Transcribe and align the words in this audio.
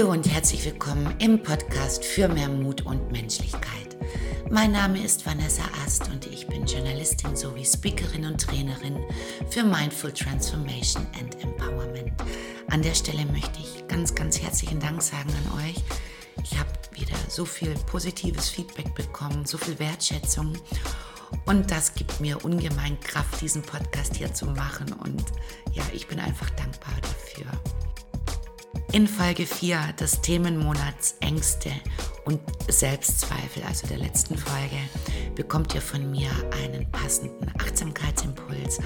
Hallo 0.00 0.12
und 0.12 0.32
herzlich 0.32 0.64
willkommen 0.64 1.14
im 1.18 1.42
Podcast 1.42 2.02
für 2.06 2.26
mehr 2.26 2.48
Mut 2.48 2.86
und 2.86 3.12
Menschlichkeit. 3.12 3.98
Mein 4.48 4.72
Name 4.72 5.04
ist 5.04 5.26
Vanessa 5.26 5.62
Ast 5.84 6.08
und 6.08 6.26
ich 6.26 6.46
bin 6.46 6.64
Journalistin 6.64 7.36
sowie 7.36 7.66
Speakerin 7.66 8.24
und 8.24 8.40
Trainerin 8.40 9.04
für 9.50 9.62
Mindful 9.62 10.10
Transformation 10.10 11.06
and 11.20 11.38
Empowerment. 11.42 12.12
An 12.70 12.80
der 12.80 12.94
Stelle 12.94 13.26
möchte 13.26 13.60
ich 13.60 13.86
ganz, 13.88 14.14
ganz 14.14 14.40
herzlichen 14.40 14.80
Dank 14.80 15.02
sagen 15.02 15.28
an 15.44 15.66
euch. 15.66 15.76
Ich 16.44 16.58
habe 16.58 16.70
wieder 16.92 17.16
so 17.28 17.44
viel 17.44 17.74
positives 17.84 18.48
Feedback 18.48 18.94
bekommen, 18.94 19.44
so 19.44 19.58
viel 19.58 19.78
Wertschätzung 19.78 20.54
und 21.44 21.70
das 21.70 21.94
gibt 21.94 22.20
mir 22.20 22.42
ungemein 22.42 22.98
Kraft, 23.00 23.38
diesen 23.42 23.60
Podcast 23.60 24.16
hier 24.16 24.32
zu 24.32 24.46
machen. 24.46 24.94
Und 24.94 25.24
ja, 25.72 25.84
ich 25.92 26.06
bin 26.06 26.20
einfach 26.20 26.48
dankbar 26.50 26.94
dafür. 27.02 27.89
In 28.92 29.06
Folge 29.06 29.46
4 29.46 29.94
des 30.00 30.20
Themenmonats 30.20 31.14
Ängste 31.20 31.70
und 32.24 32.40
Selbstzweifel, 32.68 33.62
also 33.68 33.86
der 33.86 33.98
letzten 33.98 34.36
Folge, 34.36 34.78
bekommt 35.36 35.72
ihr 35.76 35.80
von 35.80 36.10
mir 36.10 36.28
einen 36.64 36.90
passenden 36.90 37.48
Achtsamkeitsimpuls 37.60 38.80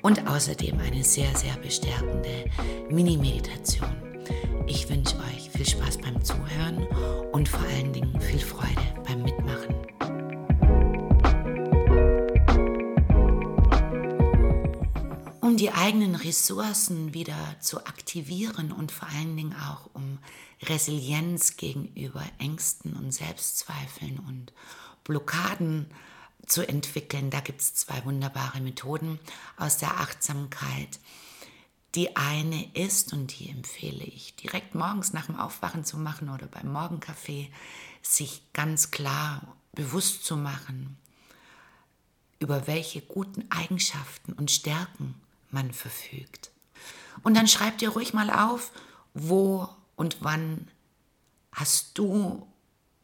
und 0.00 0.26
außerdem 0.26 0.78
eine 0.80 1.04
sehr, 1.04 1.36
sehr 1.36 1.54
bestärkende 1.62 2.46
Mini-Meditation. 2.88 3.94
Ich 4.66 4.88
wünsche 4.88 5.16
euch 5.18 5.50
viel 5.50 5.66
Spaß 5.66 5.98
beim 5.98 6.24
Zuhören 6.24 6.86
und 7.32 7.46
vor 7.46 7.60
allen 7.60 7.92
Dingen 7.92 8.18
viel 8.18 8.40
Freude 8.40 8.80
beim 9.06 9.22
Mitmachen. 9.22 9.39
Eigenen 15.80 16.14
Ressourcen 16.14 17.14
wieder 17.14 17.56
zu 17.60 17.86
aktivieren 17.86 18.70
und 18.70 18.92
vor 18.92 19.08
allen 19.08 19.34
Dingen 19.34 19.54
auch 19.54 19.88
um 19.94 20.18
Resilienz 20.62 21.56
gegenüber 21.56 22.22
Ängsten 22.38 22.94
und 22.94 23.12
Selbstzweifeln 23.12 24.18
und 24.18 24.52
Blockaden 25.04 25.86
zu 26.46 26.68
entwickeln. 26.68 27.30
Da 27.30 27.40
gibt 27.40 27.62
es 27.62 27.74
zwei 27.74 28.04
wunderbare 28.04 28.60
Methoden 28.60 29.18
aus 29.56 29.78
der 29.78 29.98
Achtsamkeit. 30.00 31.00
Die 31.94 32.14
eine 32.14 32.70
ist, 32.74 33.14
und 33.14 33.38
die 33.38 33.48
empfehle 33.48 34.04
ich 34.04 34.36
direkt 34.36 34.74
morgens 34.74 35.14
nach 35.14 35.26
dem 35.26 35.36
Aufwachen 35.36 35.84
zu 35.86 35.96
machen 35.96 36.28
oder 36.28 36.46
beim 36.46 36.70
Morgenkaffee, 36.70 37.50
sich 38.02 38.42
ganz 38.52 38.90
klar 38.90 39.56
bewusst 39.72 40.24
zu 40.24 40.36
machen, 40.36 40.98
über 42.38 42.66
welche 42.66 43.00
guten 43.00 43.50
Eigenschaften 43.50 44.34
und 44.34 44.50
Stärken 44.50 45.14
man 45.52 45.72
verfügt. 45.72 46.50
Und 47.22 47.36
dann 47.36 47.48
schreib 47.48 47.78
dir 47.78 47.90
ruhig 47.90 48.14
mal 48.14 48.30
auf, 48.30 48.72
wo 49.14 49.68
und 49.96 50.18
wann 50.20 50.68
hast 51.52 51.98
du 51.98 52.46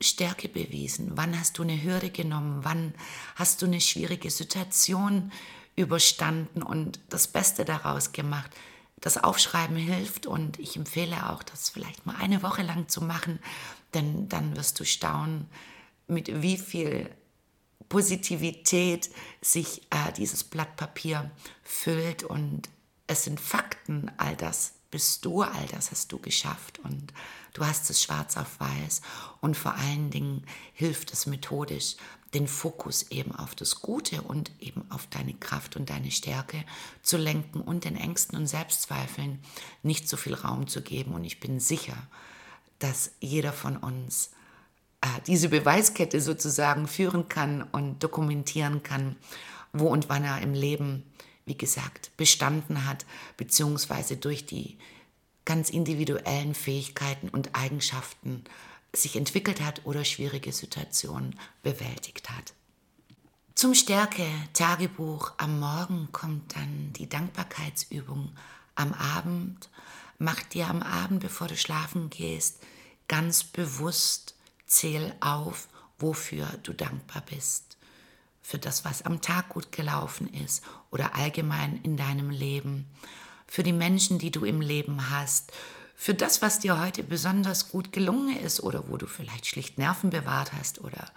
Stärke 0.00 0.48
bewiesen, 0.48 1.12
wann 1.14 1.38
hast 1.38 1.58
du 1.58 1.62
eine 1.62 1.83
Hürde 1.83 2.11
genommen, 2.11 2.61
wann 2.62 2.94
hast 3.34 3.62
du 3.62 3.66
eine 3.66 3.80
schwierige 3.80 4.30
Situation 4.30 5.33
überstanden 5.75 6.62
und 6.62 7.00
das 7.08 7.28
Beste 7.28 7.64
daraus 7.64 8.12
gemacht. 8.12 8.50
Das 8.98 9.22
Aufschreiben 9.22 9.77
hilft 9.77 10.27
und 10.27 10.58
ich 10.58 10.77
empfehle 10.77 11.31
auch, 11.31 11.42
das 11.42 11.69
vielleicht 11.69 12.06
mal 12.06 12.16
eine 12.16 12.42
Woche 12.42 12.62
lang 12.62 12.88
zu 12.88 13.03
machen, 13.03 13.38
denn 13.94 14.28
dann 14.28 14.56
wirst 14.56 14.81
du 14.81 14.84
staunen, 14.84 15.48
mit 16.08 16.42
wie 16.42 16.56
viel 16.56 17.10
Positivität 17.89 19.11
sich 19.41 19.83
äh, 19.91 20.12
dieses 20.17 20.45
Blatt 20.45 20.77
Papier 20.77 21.31
füllt 21.62 22.25
und 22.25 22.69
es 23.06 23.25
sind 23.25 23.41
Fakten, 23.41 24.11
all 24.17 24.37
das 24.37 24.73
bist 24.91 25.25
du, 25.25 25.43
all 25.43 25.67
das 25.70 25.91
hast 25.91 26.11
du 26.12 26.19
geschafft 26.19 26.78
und 26.78 27.12
du 27.53 27.65
hast 27.65 27.91
es 27.91 28.03
schwarz 28.03 28.37
auf 28.37 28.61
weiß. 28.61 29.03
Und 29.41 29.56
vor 29.56 29.75
allen 29.75 30.11
Dingen 30.11 30.45
hilft 30.73 31.12
es 31.12 31.27
methodisch, 31.27 31.97
den 32.34 32.49
Fokus 32.49 33.10
eben 33.10 33.34
auf 33.34 33.55
das 33.55 33.81
Gute 33.81 34.22
und 34.22 34.50
eben 34.60 34.91
auf 34.91 35.06
deine 35.06 35.34
Kraft 35.34 35.77
und 35.77 35.91
deine 35.91 36.10
Stärke 36.10 36.65
zu 37.03 37.16
lenken 37.16 37.60
und 37.60 37.84
den 37.84 37.97
Ängsten 37.97 38.37
und 38.37 38.47
Selbstzweifeln 38.47 39.41
nicht 39.83 40.09
so 40.09 40.16
viel 40.16 40.34
Raum 40.34 40.66
zu 40.66 40.83
geben. 40.83 41.15
Und 41.15 41.25
ich 41.25 41.41
bin 41.41 41.60
sicher, 41.60 41.97
dass 42.78 43.12
jeder 43.21 43.53
von 43.53 43.77
uns 43.77 44.31
diese 45.27 45.49
Beweiskette 45.49 46.21
sozusagen 46.21 46.87
führen 46.87 47.28
kann 47.28 47.62
und 47.62 48.03
dokumentieren 48.03 48.83
kann, 48.83 49.17
wo 49.72 49.89
und 49.89 50.09
wann 50.09 50.25
er 50.25 50.41
im 50.41 50.55
Leben, 50.55 51.05
wie 51.44 51.56
gesagt, 51.56 52.11
bestanden 52.17 52.87
hat, 52.87 53.06
beziehungsweise 53.37 54.16
durch 54.16 54.47
die 54.47 54.78
ganz 55.45 55.71
individuellen 55.71 56.55
Fähigkeiten 56.55 57.28
und 57.28 57.55
Eigenschaften 57.55 58.45
sich 58.95 59.16
entwickelt 59.16 59.61
hat 59.61 59.83
oder 59.84 60.05
schwierige 60.05 60.53
Situationen 60.53 61.39
bewältigt 61.62 62.31
hat. 62.31 62.55
Zum 63.55 63.75
Stärke-Tagebuch 63.75 65.33
am 65.39 65.61
Morgen 65.61 66.09
kommt 66.12 66.55
dann 66.56 66.93
die 66.93 67.09
Dankbarkeitsübung 67.09 68.33
am 68.75 68.93
Abend. 68.93 69.71
Mach 70.19 70.43
dir 70.43 70.69
am 70.69 70.83
Abend, 70.83 71.21
bevor 71.21 71.49
du 71.49 71.56
schlafen 71.56 72.11
gehst, 72.11 72.61
ganz 73.09 73.45
bewusst 73.45 74.35
Zähl 74.66 75.15
auf, 75.21 75.69
wofür 75.99 76.47
du 76.62 76.72
dankbar 76.72 77.22
bist. 77.22 77.77
Für 78.43 78.59
das, 78.59 78.84
was 78.84 79.03
am 79.03 79.21
Tag 79.21 79.49
gut 79.50 79.72
gelaufen 79.72 80.32
ist 80.32 80.62
oder 80.91 81.16
allgemein 81.16 81.81
in 81.82 81.97
deinem 81.97 82.31
Leben. 82.31 82.87
Für 83.47 83.62
die 83.62 83.72
Menschen, 83.72 84.19
die 84.19 84.31
du 84.31 84.44
im 84.44 84.60
Leben 84.60 85.10
hast. 85.10 85.53
Für 85.99 86.15
das, 86.15 86.43
was 86.43 86.59
dir 86.59 86.78
heute 86.78 87.03
besonders 87.03 87.71
gut 87.71 87.91
gelungen 87.91 88.37
ist 88.37 88.62
oder 88.62 88.88
wo 88.88 88.99
du 88.99 89.06
vielleicht 89.06 89.47
schlicht 89.47 89.78
Nerven 89.78 90.10
bewahrt 90.10 90.53
hast 90.53 90.81
oder 90.81 91.10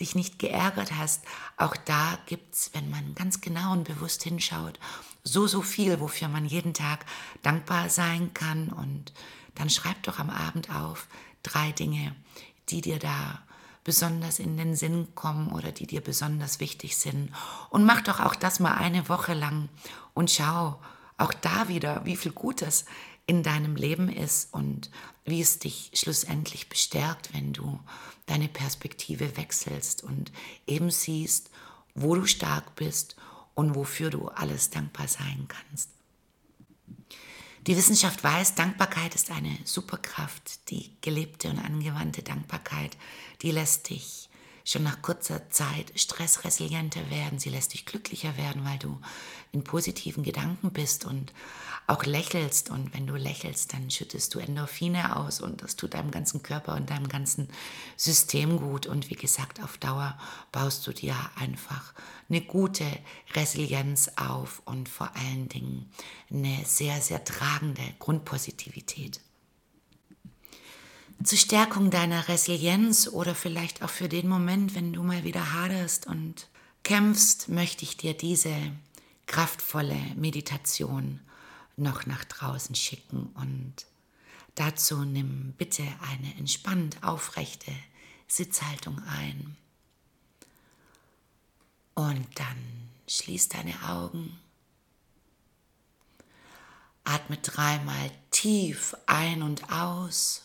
dich 0.00 0.16
nicht 0.16 0.40
geärgert 0.40 0.92
hast. 0.92 1.22
Auch 1.56 1.76
da 1.76 2.18
gibt 2.26 2.52
es, 2.54 2.70
wenn 2.74 2.90
man 2.90 3.14
ganz 3.14 3.40
genau 3.40 3.72
und 3.72 3.84
bewusst 3.84 4.24
hinschaut, 4.24 4.80
so, 5.22 5.46
so 5.46 5.62
viel, 5.62 6.00
wofür 6.00 6.28
man 6.28 6.46
jeden 6.46 6.74
Tag 6.74 7.06
dankbar 7.42 7.88
sein 7.90 8.34
kann. 8.34 8.70
Und 8.70 9.12
dann 9.54 9.70
schreib 9.70 10.02
doch 10.02 10.18
am 10.18 10.30
Abend 10.30 10.68
auf 10.74 11.06
drei 11.44 11.70
Dinge, 11.70 12.16
die 12.68 12.80
dir 12.80 12.98
da 12.98 13.42
besonders 13.84 14.38
in 14.38 14.56
den 14.56 14.74
Sinn 14.74 15.14
kommen 15.14 15.52
oder 15.52 15.70
die 15.70 15.86
dir 15.86 16.00
besonders 16.00 16.58
wichtig 16.58 16.96
sind. 16.96 17.30
Und 17.70 17.84
mach 17.84 18.00
doch 18.00 18.20
auch 18.20 18.34
das 18.34 18.58
mal 18.58 18.74
eine 18.74 19.08
Woche 19.08 19.34
lang 19.34 19.68
und 20.14 20.30
schau 20.30 20.80
auch 21.18 21.34
da 21.34 21.68
wieder, 21.68 22.04
wie 22.04 22.16
viel 22.16 22.32
Gutes 22.32 22.86
in 23.26 23.42
deinem 23.42 23.76
Leben 23.76 24.08
ist 24.08 24.52
und 24.52 24.90
wie 25.24 25.40
es 25.40 25.58
dich 25.58 25.90
schlussendlich 25.94 26.68
bestärkt, 26.68 27.32
wenn 27.32 27.52
du 27.52 27.80
deine 28.26 28.48
Perspektive 28.48 29.36
wechselst 29.36 30.02
und 30.02 30.32
eben 30.66 30.90
siehst, 30.90 31.50
wo 31.94 32.14
du 32.14 32.26
stark 32.26 32.74
bist 32.74 33.16
und 33.54 33.74
wofür 33.74 34.10
du 34.10 34.28
alles 34.28 34.70
dankbar 34.70 35.08
sein 35.08 35.46
kannst. 35.48 35.93
Die 37.66 37.78
Wissenschaft 37.78 38.22
weiß, 38.22 38.56
Dankbarkeit 38.56 39.14
ist 39.14 39.30
eine 39.30 39.56
Superkraft. 39.64 40.70
Die 40.70 40.90
gelebte 41.00 41.48
und 41.48 41.58
angewandte 41.58 42.22
Dankbarkeit, 42.22 42.96
die 43.40 43.52
lässt 43.52 43.88
dich 43.88 44.23
schon 44.64 44.82
nach 44.82 45.02
kurzer 45.02 45.50
Zeit 45.50 45.92
stressresilienter 45.94 47.10
werden. 47.10 47.38
Sie 47.38 47.50
lässt 47.50 47.74
dich 47.74 47.84
glücklicher 47.84 48.36
werden, 48.38 48.64
weil 48.64 48.78
du 48.78 48.98
in 49.52 49.62
positiven 49.62 50.24
Gedanken 50.24 50.72
bist 50.72 51.04
und 51.04 51.32
auch 51.86 52.04
lächelst. 52.04 52.70
Und 52.70 52.94
wenn 52.94 53.06
du 53.06 53.14
lächelst, 53.14 53.74
dann 53.74 53.90
schüttest 53.90 54.34
du 54.34 54.38
Endorphine 54.38 55.16
aus 55.16 55.40
und 55.40 55.62
das 55.62 55.76
tut 55.76 55.94
deinem 55.94 56.10
ganzen 56.10 56.42
Körper 56.42 56.74
und 56.74 56.88
deinem 56.88 57.08
ganzen 57.08 57.48
System 57.96 58.58
gut. 58.58 58.86
Und 58.86 59.10
wie 59.10 59.16
gesagt, 59.16 59.62
auf 59.62 59.76
Dauer 59.76 60.18
baust 60.50 60.86
du 60.86 60.92
dir 60.92 61.14
einfach 61.36 61.92
eine 62.30 62.40
gute 62.40 62.86
Resilienz 63.34 64.10
auf 64.16 64.62
und 64.64 64.88
vor 64.88 65.10
allen 65.14 65.48
Dingen 65.50 65.90
eine 66.30 66.64
sehr, 66.64 67.00
sehr 67.02 67.22
tragende 67.22 67.82
Grundpositivität 67.98 69.20
zur 71.24 71.38
Stärkung 71.38 71.90
deiner 71.90 72.28
Resilienz 72.28 73.08
oder 73.08 73.34
vielleicht 73.34 73.82
auch 73.82 73.90
für 73.90 74.08
den 74.08 74.28
Moment, 74.28 74.74
wenn 74.74 74.92
du 74.92 75.02
mal 75.02 75.24
wieder 75.24 75.52
haderst 75.52 76.06
und 76.06 76.48
kämpfst, 76.82 77.48
möchte 77.48 77.84
ich 77.84 77.96
dir 77.96 78.14
diese 78.14 78.54
kraftvolle 79.26 79.96
Meditation 80.16 81.20
noch 81.76 82.06
nach 82.06 82.24
draußen 82.24 82.74
schicken 82.74 83.30
und 83.34 83.74
dazu 84.54 85.04
nimm 85.04 85.54
bitte 85.56 85.82
eine 85.82 86.34
entspannt 86.36 87.02
aufrechte 87.02 87.72
Sitzhaltung 88.28 89.02
ein 89.04 89.56
und 91.94 92.26
dann 92.34 92.90
schließ 93.08 93.48
deine 93.48 93.74
Augen. 93.88 94.38
Atme 97.04 97.36
dreimal 97.38 98.10
tief 98.30 98.96
ein 99.06 99.42
und 99.42 99.70
aus. 99.70 100.42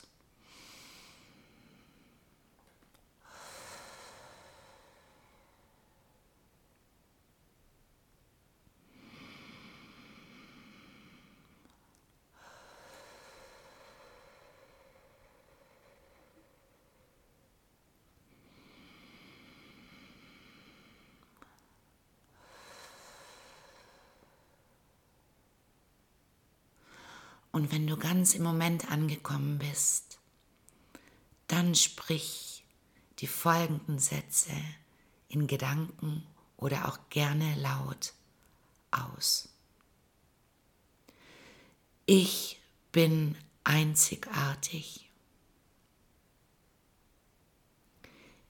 Und 27.51 27.71
wenn 27.71 27.87
du 27.87 27.97
ganz 27.97 28.35
im 28.35 28.43
Moment 28.43 28.91
angekommen 28.91 29.57
bist, 29.57 30.19
dann 31.47 31.73
sprich 31.75 32.63
die 33.19 33.27
folgenden 33.27 33.99
Sätze 33.99 34.51
in 35.29 35.47
Gedanken 35.47 36.23
oder 36.57 36.87
auch 36.87 36.99
gerne 37.09 37.55
laut 37.55 38.13
aus. 38.91 39.49
Ich 42.05 42.59
bin 42.91 43.35
einzigartig. 43.63 45.09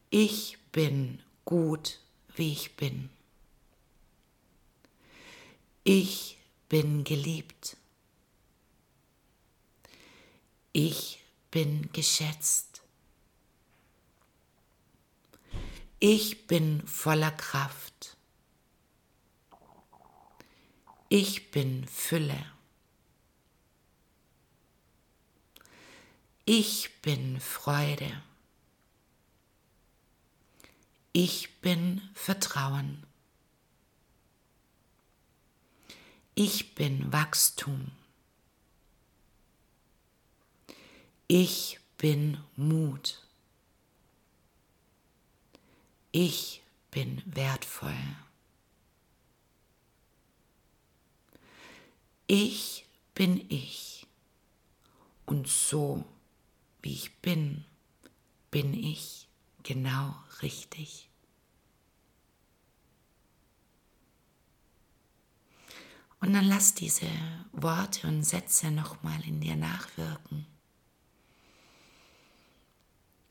Ich 0.10 0.58
bin 0.72 1.22
gut, 1.46 2.00
wie 2.36 2.52
ich 2.52 2.76
bin. 2.76 3.10
Ich 5.84 6.38
bin 6.68 7.04
geliebt. 7.04 7.78
Ich 10.72 11.20
bin 11.50 11.92
geschätzt. 11.94 12.82
Ich 16.00 16.48
bin 16.48 16.86
voller 16.88 17.32
Kraft. 17.32 18.16
Ich 21.10 21.50
bin 21.50 21.88
Fülle. 21.88 22.46
Ich 26.46 27.02
bin 27.02 27.40
Freude. 27.40 28.22
Ich 31.12 31.62
bin 31.62 32.08
Vertrauen. 32.14 33.06
Ich 36.36 36.76
bin 36.76 37.12
Wachstum. 37.12 37.92
Ich 41.32 41.80
bin 42.00 42.40
Mut. 42.56 43.24
Ich 46.12 46.64
bin 46.90 47.22
wertvoll. 47.24 47.94
Ich 52.26 52.88
bin 53.14 53.46
ich. 53.48 54.08
Und 55.28 55.48
so 55.48 56.04
wie 56.82 56.94
ich 56.94 57.16
bin, 57.18 57.64
bin 58.50 58.74
ich 58.74 59.28
genau 59.62 60.16
richtig. 60.42 61.12
Und 66.22 66.34
dann 66.34 66.46
lass 66.46 66.74
diese 66.74 67.06
Worte 67.52 68.08
und 68.08 68.24
Sätze 68.24 68.72
nochmal 68.72 69.24
in 69.28 69.42
dir 69.42 69.56
nachwirken. 69.56 70.48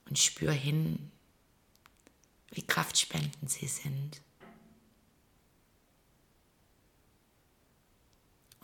Und 0.08 0.18
spür 0.18 0.52
hin, 0.52 1.10
wie 2.50 2.66
kraftspendend 2.66 3.50
sie 3.50 3.68
sind. 3.68 4.22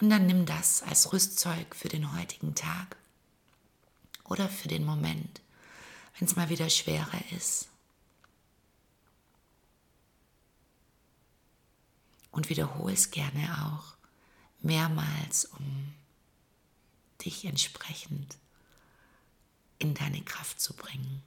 Und 0.00 0.10
dann 0.10 0.26
nimm 0.26 0.46
das 0.46 0.82
als 0.82 1.12
Rüstzeug 1.12 1.74
für 1.74 1.88
den 1.88 2.16
heutigen 2.16 2.54
Tag 2.54 2.96
oder 4.24 4.48
für 4.48 4.68
den 4.68 4.84
Moment, 4.84 5.40
wenn 6.18 6.26
es 6.26 6.36
mal 6.36 6.48
wieder 6.48 6.68
schwerer 6.68 7.20
ist. 7.32 7.68
Und 12.30 12.48
wiederhole 12.48 12.94
es 12.94 13.12
gerne 13.12 13.64
auch 13.64 13.94
mehrmals, 14.60 15.44
um 15.44 15.94
dich 17.24 17.44
entsprechend 17.44 18.36
in 19.78 19.94
deine 19.94 20.22
Kraft 20.22 20.60
zu 20.60 20.74
bringen. 20.74 21.22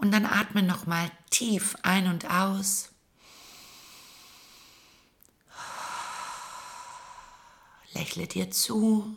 Und 0.00 0.12
dann 0.12 0.24
atme 0.24 0.62
nochmal 0.62 1.10
tief 1.28 1.76
ein 1.82 2.06
und 2.06 2.30
aus. 2.30 2.88
Lächle 7.92 8.26
dir 8.26 8.50
zu 8.50 9.14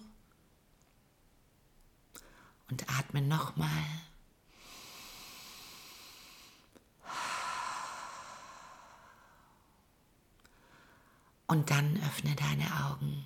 und 2.70 2.90
atme 3.00 3.22
nochmal. 3.22 3.70
Und 11.48 11.70
dann 11.70 11.96
öffne 12.04 12.36
deine 12.36 12.66
Augen 12.86 13.26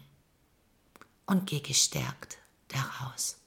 und 1.25 1.47
geh 1.47 1.61
gestärkt 1.61 2.37
daraus. 2.67 3.37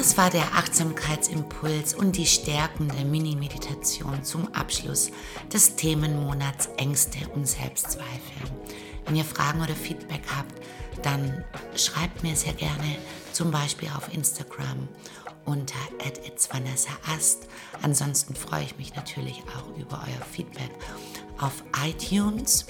Das 0.00 0.16
war 0.16 0.30
der 0.30 0.54
Achtsamkeitsimpuls 0.54 1.92
und 1.92 2.16
die 2.16 2.24
stärkende 2.24 3.04
Mini-Meditation 3.04 4.24
zum 4.24 4.50
Abschluss 4.54 5.10
des 5.52 5.76
Themenmonats 5.76 6.70
Ängste 6.78 7.28
und 7.34 7.46
Selbstzweifel. 7.46 8.50
Wenn 9.04 9.16
ihr 9.16 9.26
Fragen 9.26 9.60
oder 9.60 9.74
Feedback 9.74 10.22
habt, 10.34 10.54
dann 11.02 11.44
schreibt 11.76 12.22
mir 12.22 12.34
sehr 12.34 12.54
gerne, 12.54 12.96
zum 13.34 13.50
Beispiel 13.50 13.90
auf 13.94 14.10
Instagram 14.14 14.88
unter 15.44 15.76
@itsvanessaast. 15.98 17.46
Ansonsten 17.82 18.34
freue 18.34 18.64
ich 18.64 18.78
mich 18.78 18.94
natürlich 18.94 19.42
auch 19.54 19.76
über 19.76 20.02
euer 20.06 20.24
Feedback 20.24 20.70
auf 21.38 21.62
iTunes. 21.84 22.64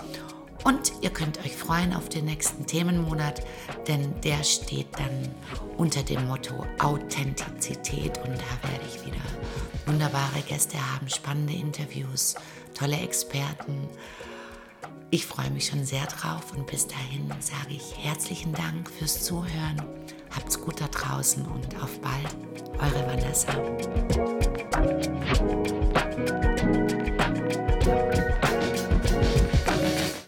Und 0.64 0.92
ihr 1.00 1.10
könnt 1.10 1.38
euch 1.44 1.56
freuen 1.56 1.94
auf 1.94 2.08
den 2.08 2.26
nächsten 2.26 2.66
Themenmonat, 2.66 3.42
denn 3.88 4.12
der 4.22 4.42
steht 4.44 4.88
dann 4.98 5.34
unter 5.76 6.02
dem 6.02 6.26
Motto 6.26 6.66
Authentizität 6.78 8.18
und 8.18 8.34
da 8.34 8.68
werde 8.68 8.84
ich 8.86 9.04
wieder 9.04 9.16
wunderbare 9.86 10.40
Gäste 10.46 10.76
haben, 10.92 11.08
spannende 11.08 11.54
Interviews, 11.54 12.34
tolle 12.74 12.98
Experten. 12.98 13.88
Ich 15.10 15.26
freue 15.26 15.50
mich 15.50 15.66
schon 15.66 15.84
sehr 15.84 16.06
drauf 16.06 16.52
und 16.54 16.66
bis 16.66 16.86
dahin 16.86 17.28
sage 17.40 17.74
ich 17.74 17.96
herzlichen 17.96 18.52
Dank 18.52 18.90
fürs 18.90 19.24
Zuhören. 19.24 19.82
Habt's 20.30 20.60
gut 20.60 20.80
da 20.80 20.86
draußen 20.86 21.44
und 21.46 21.82
auf 21.82 21.98
bald. 22.00 22.36
Eure 22.78 23.06
Vanessa. 23.06 23.52